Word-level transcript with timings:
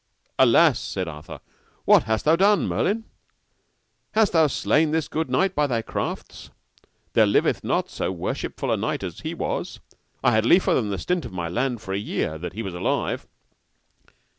Alas! 0.39 0.79
said 0.79 1.07
Arthur, 1.07 1.39
what 1.85 2.05
hast 2.05 2.25
thou 2.25 2.35
done, 2.35 2.67
Merlin? 2.67 3.03
hast 4.15 4.31
thou 4.33 4.47
slain 4.47 4.89
this 4.89 5.07
good 5.07 5.29
knight 5.29 5.53
by 5.53 5.67
thy 5.67 5.83
crafts? 5.83 6.49
There 7.13 7.27
liveth 7.27 7.63
not 7.63 7.87
so 7.91 8.11
worshipful 8.11 8.71
a 8.71 8.77
knight 8.77 9.03
as 9.03 9.19
he 9.19 9.35
was; 9.35 9.79
I 10.23 10.31
had 10.31 10.43
liefer 10.43 10.73
than 10.73 10.89
the 10.89 10.97
stint 10.97 11.23
of 11.23 11.33
my 11.33 11.49
land 11.49 11.87
a 11.87 11.95
year 11.95 12.39
that 12.39 12.53
he 12.53 12.63
were 12.63 12.75
alive. 12.75 13.27